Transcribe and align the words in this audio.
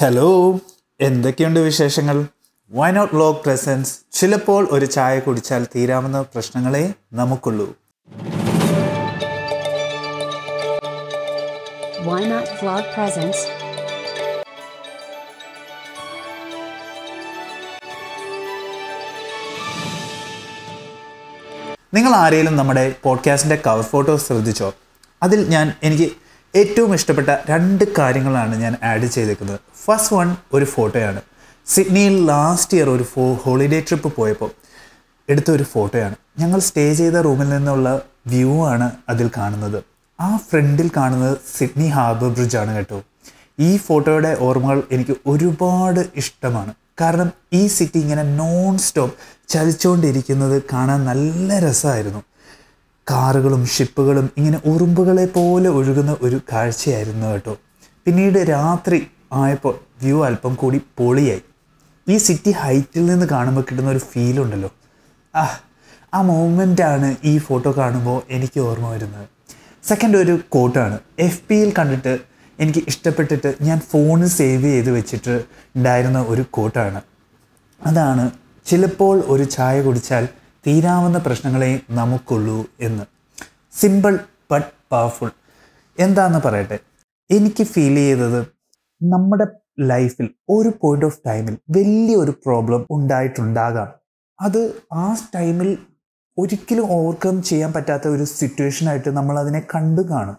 Hello 0.00 0.60
എന്തൊക്കെയുണ്ട് 1.00 1.60
വിശേഷങ്ങൾ? 1.60 2.26
Why 2.70 2.90
not 2.90 3.14
lock 3.14 3.40
presence 3.40 3.98
ചിലപ്പോൾ 4.12 4.68
ഒരു 4.70 4.86
ചായ 4.86 5.18
കുടിച്ചാൽ 5.18 5.66
തീരാമെന്ന 5.76 6.20
പ്രശ്നങ്ങളെ 6.20 6.94
നമുക്കുള്ളൂ. 7.12 7.76
Why 12.06 12.20
Not 12.20 12.46
Vlog 12.60 12.84
Presents 12.96 13.36
നിങ്ങൾ 21.94 22.10
ആരെങ്കിലും 22.14 22.56
നമ്മുടെ 22.56 22.94
പോഡ്കാസ്റ്റിന്റെ 23.02 23.56
കവർ 23.56 23.82
ഫോട്ടോ 23.82 24.16
ശ്രദ്ധിച്ചോ? 24.16 24.72
അതിൽ 25.22 25.48
ഞാൻ 25.48 25.74
എനിക്ക് 25.82 26.12
ഏറ്റവും 26.54 26.94
ഇഷ്ടപ്പെട്ട 26.94 27.28
രണ്ട് 27.48 27.84
കാര്യങ്ങളാണ് 27.98 28.54
ഞാൻ 28.62 28.76
ആഡ് 28.82 29.06
ചെയ്തേക്കുന്നത്. 29.06 29.60
ഫസ്റ്റ് 29.84 30.16
വൺ 30.16 30.36
ഒരു 30.52 30.64
ഫോട്ടോയാണ്. 30.64 31.20
സിഡ്നിയിൽ 31.66 32.26
ലാസ്റ്റ് 32.26 32.76
ഇയർ 32.76 32.90
ഒരു 32.90 33.02
ഫോ 33.02 33.34
ഹോളിഡേ 33.34 33.80
ട്രിപ്പ് 33.80 34.16
പോയപ്പോൾ 34.16 34.50
എടുത്ത 35.28 35.50
ഒരു 35.50 35.62
ഫോട്ടോയാണ്. 35.62 36.16
ഞങ്ങൾ 36.38 36.60
സ്റ്റേ 36.60 36.94
ചെയ്ത 36.94 37.12
റൂമിൽ 37.12 37.48
നിന്നുള്ള 37.48 38.02
വ്യൂ 38.26 38.66
ആണ് 38.66 38.90
അതിൽ 39.08 39.30
കാണുന്നത്. 39.36 39.84
ആ 40.20 40.36
ഫ്രണ്ടിൽ 40.36 40.90
കാണുന്നത് 40.96 41.38
സിഡ്നി 41.58 41.88
ഹാർബർ 41.88 42.28
ബ്രിഡ്ജാണ് 42.28 42.76
കേട്ടോ. 42.76 43.02
ഈ 43.60 43.76
ഫോട്ടോയുടെ 43.76 44.36
ഓർമ്മകൾ 44.40 44.82
എനിക്ക് 44.92 45.16
ഒരുപാട് 45.26 46.00
ഇഷ്ടമാണ്. 46.16 46.72
കാരണം 47.00 47.28
ഈ 47.52 47.66
സിറ്റി 47.66 47.98
ഇങ്ങനെ 47.98 48.22
നോൺ 48.22 48.78
സ്റ്റോപ്പ് 48.78 49.16
ചലിച്ചുകൊണ്ടിരിക്കുന്നത് 49.48 50.62
കാണാൻ 50.72 51.04
നല്ല 51.04 51.58
രസമായിരുന്നു. 51.58 52.22
കാറുകളും 53.10 53.66
ഷിപ്പുകളും 53.66 54.30
ഇങ്ങനെ 54.36 54.58
ഉറുമ്പുകളെ 54.64 55.24
പോലെ 55.24 55.68
ഒഴുകുന്ന 55.68 56.16
ഒരു 56.22 56.40
കാഴ്ചയായിരുന്നു 56.52 57.26
കേട്ടോ. 57.26 57.54
പിന്നീട് 58.06 58.38
രാത്രി 58.38 58.98
ആയപ്പോൾ 59.32 59.74
വ്യൂ 60.02 60.18
അല്പം 60.24 60.54
കൂടി 60.54 60.78
പൊളിയായി. 60.98 61.42
ഈ 62.08 62.16
സിറ്റി 62.16 62.50
ഹൈറ്റിൽ 62.50 63.06
നിന്ന് 63.06 63.26
കാണുമ്പോൾ 63.26 63.64
കിട്ടുന്ന 63.70 63.90
ഒരു 63.90 63.98
ഫീൽ 63.98 64.40
ഉണ്ടല്ലോ. 64.40 64.70
ആ 65.34 65.44
ആ 66.14 66.22
മൂമെന്റാണ് 66.22 67.16
ഈ 67.24 67.38
ഫോട്ടോ 67.38 67.70
കാണുമ്പോൾ 67.70 68.22
എനിക്ക് 68.30 68.60
ഓർമ്മ 68.60 68.88
വരുന്നത്. 68.90 69.26
സെക്കൻഡ് 69.84 70.16
ഒരു 70.16 70.34
കോട്ടാണ് 70.48 70.98
എഫ് 71.18 71.42
പിയിൽ 71.48 71.72
കണ്ടിട്ട് 71.78 72.18
എനിക്ക് 72.58 72.80
ഇഷ്ടപ്പെട്ടിട്ട് 72.88 73.54
ഞാൻ 73.60 73.78
ഫോണിൽ 73.78 74.28
സേവ് 74.28 74.64
ചെയ്ത് 74.64 74.90
വെച്ചിട്ട് 74.90 75.34
ഉണ്ടായിരുന്ന 75.76 76.20
ഒരു 76.28 76.44
കോട്ടാണ് 76.50 77.00
അതാണ് 77.80 78.30
ചിലപ്പോൾ 78.66 79.22
ഒരു 79.26 79.44
ചായ 79.44 79.82
കുടിച്ചാൽ 79.82 80.24
തീരാവുന്ന 80.66 81.18
പ്രശ്നങ്ങളെ 81.18 81.80
നമുക്കുള്ളൂ 81.90 82.66
എന്ന്. 82.80 83.04
സിമ്പിൾ 83.80 84.18
ബട്ട് 84.50 84.66
പവർഫുൾ 84.90 85.30
എന്താന്ന് 85.98 86.38
പറയട്ടെ? 86.44 86.78
എനിക്ക് 87.30 87.64
ഫീൽ 87.64 87.94
ചെയ്തത് 87.94 88.46
നമ്മുടെ 89.02 89.46
ലൈഫിൽ 89.80 90.30
ഒരു 90.48 90.72
പോയിന്റ് 90.82 91.06
ഓഫ് 91.06 91.18
ടൈമിൽ 91.26 91.58
വലിയൊരു 91.70 92.30
പ്രോബ്ലം 92.30 92.86
ഉണ്ടായിട്ടുണ്ടാകാം. 92.90 93.88
അത് 94.40 94.74
ആ 94.92 95.16
ടൈമിൽ 95.34 95.78
ഒരിക്കലും 96.38 96.92
ഓവർകം 96.92 97.42
ചെയ്യാൻ 97.42 97.72
പറ്റാത്ത 97.72 98.08
ഒരു 98.08 98.24
സിറ്റുവേഷൻ 98.24 98.88
ആയിട്ട് 98.88 99.08
നമ്മൾ 99.08 99.38
അതിനെ 99.38 99.60
കണ്ടു 99.74 100.02
കാണും. 100.02 100.36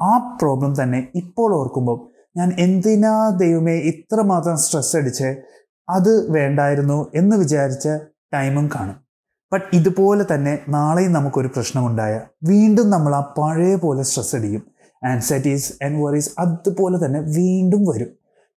ആ 0.00 0.38
പ്രോബ്ലം 0.40 0.82
തന്നെ 0.82 1.08
ഇപ്പോൾ 1.14 1.54
ഓർക്കുമ്പോൾ 1.54 2.10
ഞാൻ 2.36 2.52
എന്തിനാ 2.58 3.28
ദൈവമേ 3.28 3.72
ഇത്രമാത്രം 3.72 4.58
സ്ട്രെസ് 4.58 4.96
അടിച്ച്? 4.96 5.42
അത് 5.88 6.32
വേണ്ടായിരുന്നു 6.32 7.10
എന്ന് 7.14 7.36
വിചാരിച്ച 7.36 7.88
ടൈമും 8.34 8.68
കാണും. 8.74 9.09
ബട്ട് 9.52 9.76
ഇതുപോലെ 9.76 10.24
തന്നെ 10.34 10.58
നാളെയും 10.68 11.12
നമുക്കൊരു 11.12 11.48
പ്രശ്നമുണ്ടായ 11.48 12.20
വീണ്ടും 12.44 12.90
നമ്മൾ 12.90 13.14
ആ 13.14 13.34
പഴയ 13.38 13.74
പോലെ 13.74 14.02
സ്ട്രെസ് 14.02 14.36
അടിക്കും 14.36 14.62
ആൻസൈറ്റീസ് 15.06 15.84
ആൻഡ് 15.84 16.04
വറീസ് 16.04 16.30
അതുപോലെ 16.38 17.04
തന്നെ 17.04 17.20
വീണ്ടും 17.20 17.84
വരും. 17.84 18.08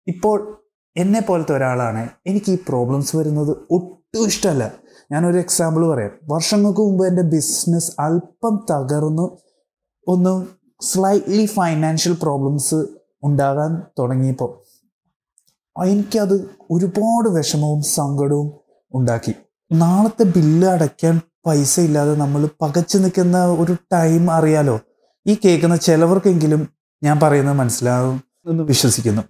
ഇപ്പോൾ 0.08 0.62
എന്നെ 0.98 1.22
പോലത്തെ 1.22 1.54
ഒരാളാണ് 1.58 2.10
എനിക്ക് 2.28 2.52
ഈ 2.52 2.58
പ്രോബ്ലംസ് 2.68 3.16
വരുന്നത് 3.16 3.58
ഒട്ടും 3.72 4.26
ഇഷ്ടമല്ല. 4.26 4.72
ഞാനൊരു 5.12 5.38
എക്സാമ്പിൾ 5.38 5.88
പറയാം. 5.88 6.12
വർഷങ്ങൾക്ക് 6.24 6.80
മുമ്പ് 6.80 7.08
എന്റെ 7.08 7.22
ബിസിനസ് 7.22 7.92
അല്പം 8.00 8.66
തകർന്നു. 8.72 9.38
ഒന്ന് 10.08 10.46
സ്ലൈറ്റ്ലി 10.82 11.46
ഫൈനാൻഷ്യൽ 11.46 12.18
പ്രോബ്ലംസ് 12.22 12.86
ഉണ്ടാകാൻ 13.24 13.82
തുടങ്ങിയപ്പോൾ 14.00 14.62
എനിക്കത് 15.86 16.50
ഒരുപാട് 16.72 17.30
വിഷമവും 17.30 17.82
സങ്കടവും 17.82 18.54
ഉണ്ടാക്കി. 18.94 19.34
നാളത്തെ 19.72 20.24
ബില്ല് 20.24 20.68
അടയ്ക്കാൻ 20.68 21.22
പൈസ 21.46 21.80
ഇല്ലാതെ 21.80 22.16
നമ്മൾ 22.16 22.50
പകച്ചു 22.62 22.98
നിൽക്കുന്ന 22.98 23.46
ഒരു 23.46 23.74
ടൈം 23.94 24.32
അറിയാലോ? 24.32 24.80
ഈ 25.28 25.38
കേൾക്കുന്ന 25.46 25.76
ചിലവർക്കെങ്കിലും 25.76 26.70
ഞാൻ 27.04 27.20
പറയുന്നത് 27.20 27.56
മനസ്സിലാവും 27.56 28.24
എന്ന് 28.50 28.64
വിശ്വസിക്കുന്നു. 28.64 29.22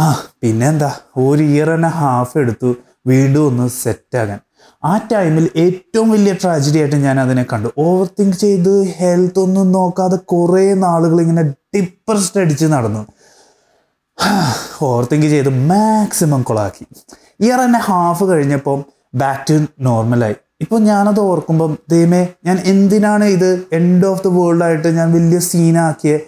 ആ 0.00 0.22
പിന്നെന്താ? 0.42 0.90
ഒരു 1.16 1.42
ഇയർ 1.42 1.70
ആൻഡ് 1.70 1.86
ഹാഫ് 1.86 2.38
എടുത്തു 2.38 2.76
വീണ്ടും 3.06 3.46
ഒന്ന് 3.46 3.68
സെറ്റാകാൻ 3.68 4.40
ആ 4.84 4.96
ടൈമിൽ 5.12 5.50
ഏറ്റവും 5.56 6.10
വലിയ 6.10 6.32
ട്രാജഡി 6.32 6.78
ആയിട്ട് 6.78 6.96
ഞാൻ 6.96 7.20
അതിനെ 7.20 7.46
കണ്ടു. 7.52 7.68
ഓവർ 7.78 8.08
തിങ്ക് 8.20 8.36
ചെയ്ത് 8.36 8.82
ഹെൽത്ത് 8.82 9.38
ഒന്നും 9.38 9.72
നോക്കാതെ 9.72 10.16
കുറേ 10.16 10.74
നാളുകൾ 10.74 11.20
ഇങ്ങനെ 11.20 11.42
ഡിപ്രസ്ഡ് 11.42 12.40
അടിച്ച് 12.40 12.66
നടന്നു. 12.66 13.06
ഓവർ 14.82 15.08
തിങ്ക് 15.12 15.26
ചെയ്ത് 15.26 15.48
മാക്സിമം 15.48 16.42
കൊളാക്കി. 16.42 16.86
ഇയർ 17.40 17.60
ആൻഡ് 17.60 17.78
ഹാഫ് 17.78 18.24
കഴിഞ്ഞപ്പോൾ 18.24 18.84
ബാക്ക് 19.14 19.44
ടു 19.50 19.56
നോർമലായി 19.80 20.34
ഇപ്പോൾ 20.60 20.80
ഞാനത് 20.80 21.20
ഓർക്കുമ്പം 21.20 21.78
ദൈവമേ 21.90 22.28
ഞാൻ 22.44 22.56
എന്തിനാണ് 22.64 23.24
ഇത് 23.24 23.50
എൻഡ് 23.72 24.06
ഓഫ് 24.06 24.22
ദ 24.24 24.26
വേൾഡ് 24.26 24.64
ആയിട്ട് 24.64 24.88
ഞാൻ 24.88 25.12
വലിയ 25.12 25.38
സീനാക്കിയത് 25.38 26.24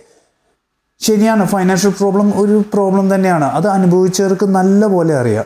ശരിയാണ് 1.00 1.44
ഫൈനാൻഷ്യൽ 1.44 1.90
പ്രോബ്ലം 1.90 2.32
ഒരു 2.40 2.64
പ്രോബ്ലം 2.72 3.14
തന്നെയാണ്. 3.14 3.44
അത് 3.44 3.66
അനുഭവിച്ചവർക്ക് 3.66 4.44
നല്ല 4.44 4.86
പോലെ 4.86 5.14
അറിയാം. 5.14 5.44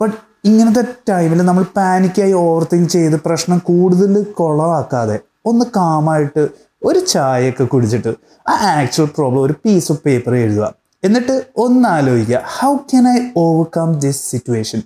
ബട്ട് 0.00 0.14
ഇങ്ങനത്തെ 0.44 0.82
ടൈമിൽ 1.08 1.42
നമ്മൾ 1.42 1.64
പാനിക്കായി 1.76 2.32
ഓവർ 2.32 2.66
തിങ്ക് 2.72 2.88
ചെയ്ത് 2.88 3.16
പ്രശ്നം 3.16 3.58
കൂടുതൽ 3.58 4.22
കുളമാക്കാതെ 4.22 5.20
ഒന്ന് 5.46 5.64
കാമായിട്ട് 5.76 6.48
ഒരു 6.84 6.98
ചായയൊക്കെ 6.98 7.64
കുടിച്ചിട്ട് 7.64 8.14
ആ 8.48 8.52
ആക്ച്വൽ 8.52 9.06
പ്രോബ്ലം 9.06 9.42
ഒരു 9.42 9.52
പീസ് 9.64 9.92
ഓഫ് 9.92 10.00
പേപ്പർ 10.06 10.34
എഴുതുക. 10.34 10.74
എന്നിട്ട് 11.04 11.46
ഒന്ന് 11.56 11.88
ആലോചിക്കുക 11.88 12.42
how 12.58 12.76
can 12.76 13.08
I 13.08 13.18
overcome 13.36 13.98
this 13.98 14.30
situation 14.30 14.82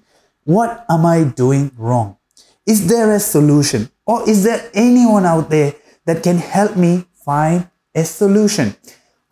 what 0.46 0.76
am 0.88 1.04
I 1.06 1.20
doing 1.42 1.66
wrong? 1.78 2.08
Is 2.66 2.80
there 2.86 3.10
a 3.12 3.20
solution? 3.34 3.82
Or 4.06 4.18
is 4.28 4.38
there 4.42 4.62
anyone 4.76 5.26
out 5.26 5.46
there 5.50 5.72
that 6.06 6.22
can 6.22 6.38
help 6.54 6.72
me 6.76 6.92
find 7.26 7.60
a 7.94 8.04
solution? 8.20 8.68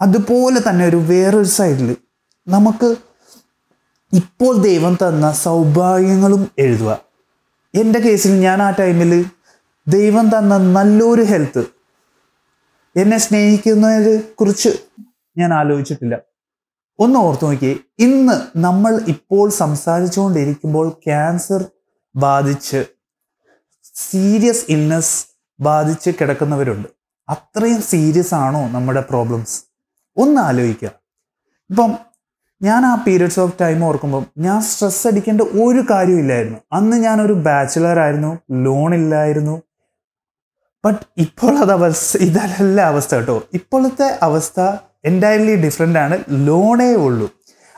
അതുപോലെ 0.00 0.58
തന്നെ 0.60 0.84
ഒരു 0.86 0.98
വേറൊരു 1.10 1.50
സൈഡിൽ 1.54 1.88
നമുക്ക് 2.46 2.88
ഇപ്പോൾ 4.12 4.52
ദൈവം 4.62 4.94
തന്ന 5.02 5.30
സൗഭാഗ്യങ്ങളും 5.44 6.42
എഴുതുക 6.58 6.92
എന്റെ 7.74 7.98
കേസിൽ 8.00 8.32
ഞാൻ 8.40 8.58
ആ 8.62 8.70
ടൈമിൽ 8.70 9.10
ദൈവം 9.86 10.26
തന്ന 10.28 10.56
നല്ലൊരു 10.76 11.22
ഹെൽത്ത് 11.22 11.62
എന്നെ 12.96 13.18
സ്നേഹിക്കുന്നതിനെ 13.18 14.14
കുറിച്ച് 14.40 14.70
ഞാൻ 15.36 15.54
ആലോചിച്ചിട്ടില്ല 15.54 16.14
ഒന്ന് 16.98 17.18
ഓർത്ത് 17.18 17.44
നോക്കിയേ. 17.44 17.76
ഇന്ന് 17.98 18.40
നമ്മൾ 18.56 19.00
ഇപ്പോൾ 19.08 19.50
സംസാരിച്ചുകൊണ്ടിരിക്കുമ്പോൾ 19.50 20.88
ക്യാൻസർ 20.88 21.64
ബാധിച്ച് 22.16 22.84
സീരിയസ് 23.94 24.64
ഇൽനെസ് 24.68 25.26
ബാധിച്ച് 25.60 26.10
കിടക്കുന്നവരുണ്ട്. 26.20 26.88
അത്രയും 27.28 27.82
സീരിയസ് 27.82 28.34
ആണോ 28.34 28.68
നമ്മുടെ 28.68 29.00
പ്രോബ്ലംസ്? 29.00 29.62
ഒന്ന് 30.16 30.40
ആലോചിക്കുക. 30.40 30.90
ഇപ്പം 31.70 31.98
ഞാൻ 32.62 32.86
ആ 32.86 32.94
പീരിയഡ്സ് 32.94 33.40
ഓഫ് 33.40 33.60
ടൈം 33.60 33.84
ഓർക്കുമ്പം 33.84 34.26
ഞാൻ 34.38 34.62
സ്ട്രെസ് 34.62 35.06
അടിക്കേണ്ട 35.08 35.40
ഒരു 35.40 35.84
കാര്യമില്ലായിരുന്നു 35.90 36.58
അന്ന് 36.72 36.96
ഞാനൊരു 36.96 37.32
ബാച്ചിലർ 37.32 37.98
ആയിരുന്നു 37.98 38.38
ലോൺ 38.52 38.94
ഇല്ലായിരുന്നു. 38.94 39.62
ബട്ട് 40.84 41.00
ഇപ്പോൾ 41.18 41.58
അത് 41.58 41.72
അവസ്ഥ 41.72 42.16
ഇതല്ല 42.16 42.80
അവസ്ഥ 42.80 43.14
കേട്ടോ. 43.14 43.42
ഇപ്പോഴത്തെ 43.54 44.18
അവസ്ഥ 44.22 44.60
എന്റയർലി 45.08 45.54
ഡിഫറെന്റ് 45.64 45.98
ആണ് 45.98 46.24
ലോണേ 46.30 46.92
ഉള്ളൂ. 46.94 47.32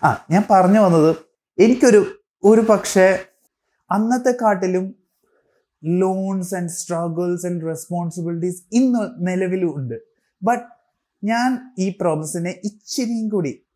ആ 0.04 0.26
ഞാൻ 0.30 0.42
പറഞ്ഞു 0.50 0.80
വന്നത് 0.80 1.16
എനിക്കൊരു 1.58 2.00
ഒരു 2.44 2.60
പക്ഷേ 2.60 3.18
അന്നത്തെ 3.90 4.30
കാട്ടിലും 4.42 4.94
loans 5.84 6.54
and 6.54 6.70
struggles 6.70 7.46
and 7.46 7.66
responsibilities 7.66 8.62
ഇന്ന് 8.72 9.28
നിലവിലുണ്ട് 9.28 9.94
ബട്ട് 10.42 10.64
ഞാൻ 11.24 11.74
ഈ 11.78 11.98
പ്രോബ്ലംസിനെ 12.00 12.50
ഇച്ചിരിയും 12.64 13.28
കൂടി 13.28 13.66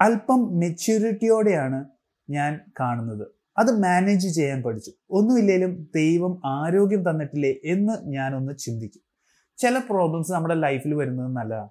അല്പം 0.00 0.58
മെച്യൂരിറ്റിയോടെയാണ് 0.58 1.84
ഞാൻ 2.30 2.60
കാണുന്നത്. 2.80 3.26
അത് 3.58 3.82
മാനേജ് 3.82 4.28
ചെയ്യാൻ 4.34 4.62
പഠിച്ചു. 4.62 4.92
ഒന്നുമില്ലെങ്കിലും 5.10 5.88
ദൈവം 5.94 6.42
ആരോഗ്യം 6.44 7.10
തന്നിട്ടില്ലേ 7.10 7.54
എന്ന് 7.64 7.92
ഞാനൊന്ന് 8.06 8.52
ചിന്തിക്കും. 8.58 9.02
ചില 9.56 9.78
പ്രോബ്ലംസ് 9.78 10.32
നമ്മുടെ 10.32 10.54
ലൈഫിൽ 10.54 10.94
വരുന്നത് 10.94 11.36
നല്ലതാണ് 11.36 11.68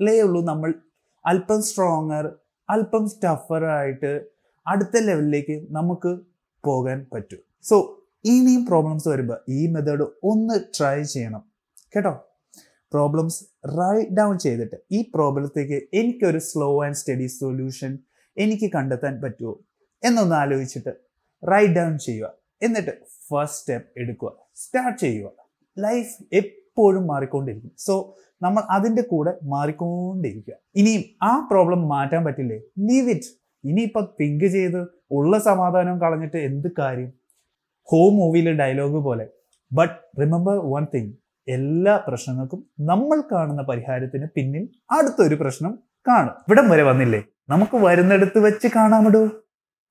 എന്നാലേ 0.00 0.20
ഉള്ളൂ 0.20 0.44
നമ്മൾ 0.44 0.74
അല്പം 1.26 1.62
സ്ട്രോങ്ങർ 1.62 2.34
അല്പം 2.70 3.08
സ്റ്റഫർ 3.08 3.64
ആയിട്ട് 3.64 4.24
അടുത്ത 4.66 4.96
ലെവലിലേക്ക് 4.96 5.66
നമുക്ക് 5.70 6.18
പോകാൻ 6.64 7.06
പറ്റും. 7.12 7.38
സോ 7.62 8.06
ഇനിയും 8.24 8.66
പ്രോബ്ലംസ് 8.66 9.08
വരുമ്പോൾ 9.08 9.40
ഈ 9.48 9.66
മെത്തേഡ് 9.66 10.06
ഒന്ന് 10.22 10.60
ട്രൈ 10.78 11.02
ചെയ്യണം. 11.02 11.52
കേട്ടോ? 11.96 12.24
പ്രോബ്ലംസ് 12.92 13.44
റൈറ്റ് 13.64 14.10
ഡൗൺ 14.10 14.38
ചെയ്തിട്ട് 14.38 14.76
ഈ 14.92 15.10
പ്രോബ്ലത്തേക്ക് 15.14 15.88
എനിക്കൊരു 15.94 16.38
സ്ലോ 16.38 16.84
ആൻഡ് 16.84 16.94
സ്റ്റഡി 16.94 17.26
സൊല്യൂഷൻ 17.26 17.98
എനിക്ക് 18.36 18.72
കണ്ടെത്താൻ 18.72 19.20
പറ്റുമോ 19.22 19.64
എന്നൊന്ന് 20.04 20.34
ആലോചിച്ചിട്ട് 20.34 20.94
റൈറ്റ് 21.50 21.72
ഡൗൺ 21.72 21.98
ചെയ്യുക. 21.98 22.32
എന്നിട്ട് 22.62 22.90
ഫസ്റ്റ് 23.28 23.60
സ്റ്റെപ്പ് 23.60 23.98
എടുക്കുക. 23.98 24.32
സ്റ്റാർട്ട് 24.54 25.00
ചെയ്യുക. 25.00 25.30
ലൈഫ് 25.78 26.34
എപ്പോഴും 26.78 27.06
മാറിക്കൊണ്ടിരിക്കും 27.06 27.70
സോ 27.78 28.16
നമ്മൾ 28.42 28.62
അതിന്റെ 28.70 29.02
കൂടെ 29.02 29.34
മാറിക്കൊണ്ടിരിക്കുക. 29.44 30.54
ഇനിയും 30.74 31.02
ആ 31.22 31.48
പ്രോബ്ലം 31.50 31.88
മാറ്റാൻ 31.88 32.24
പറ്റില്ലേ? 32.24 32.56
ലീവ് 32.78 33.10
ഇറ്റ് 33.10 33.40
ഇനിയിപ്പോൾ 33.64 34.08
തിങ്ക് 34.20 34.44
ചെയ്ത് 34.44 34.86
ഉള്ള 35.10 35.38
സമാധാനം 35.38 35.98
കളഞ്ഞിട്ട് 35.98 36.36
എന്ത് 36.36 36.68
കാര്യം? 36.78 37.12
ഹോം 37.82 38.16
മൂവിയിലെ 38.16 38.52
ഡയലോഗ് 38.52 38.94
പോലെ. 38.94 39.26
ബട്ട് 39.72 40.20
റിമെമ്പർ 40.20 40.56
വൺ 40.56 40.86
തിങ് 40.94 41.12
എല്ലാ 41.48 42.04
പ്രശ്നങ്ങൾക്കും 42.08 42.64
നമ്മൾ 42.80 43.22
കാണുന്ന 43.32 43.62
പരിഹാരത്തിന് 43.62 44.26
പിന്നിൽ 44.36 44.68
അടുത്തൊരു 44.90 45.34
പ്രശ്നം 45.34 45.78
കാണും. 46.08 46.30
ഇവിടം 46.30 46.68
വരെ 46.68 46.82
വന്നില്ലേ? 46.82 47.22
നമുക്ക് 47.48 47.76
വരുന്നിടത്ത് 47.76 48.38
വെച്ച് 48.38 48.68
കാണാമിടൂ? 48.76 49.28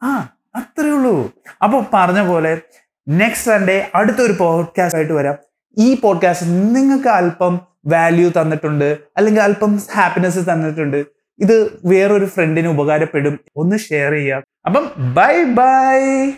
ആ 0.04 0.38
അത്രേ 0.56 0.90
ഉള്ളൂ. 0.90 1.32
അപ്പോൾ 1.64 1.86
പറഞ്ഞ 1.94 2.28
പോലെ 2.28 2.62
നെക്സ്റ്റ് 3.10 3.52
സൺഡേ 3.52 3.92
അടുത്തൊരു 3.96 4.34
പോഡ്കാസ്റ്റ് 4.40 4.98
ആയിട്ട് 4.98 5.14
വരാം. 5.14 5.38
ഈ 5.78 5.96
പോഡ്കാസ്റ്റ് 5.96 6.48
നിങ്ങൾക്ക് 6.76 7.08
അല്പം 7.08 7.62
വാല്യൂ 7.86 8.32
തന്നിട്ടുണ്ട് 8.42 8.98
അല്ലെങ്കിൽ 9.18 9.42
അല്പം 9.42 9.80
ഹാപ്പിനെസ് 9.94 10.40
തന്നിട്ടുണ്ട്. 10.40 11.06
ഇത് 11.40 11.80
വേറൊരു 11.86 12.26
ഫ്രണ്ടിന് 12.26 12.68
ഉപകാരപ്പെടും. 12.68 13.40
ഒന്ന് 13.56 13.78
ഷെയർ 13.78 14.12
ചെയ്യാം 14.12 14.44
അപ്പം 14.66 14.92
ബൈ 15.14 15.44
ബൈ 15.44 16.32